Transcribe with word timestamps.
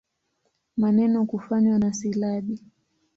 Maneno 0.77 1.25
kufanywa 1.25 1.79
na 1.79 1.93
silabi. 1.93 2.59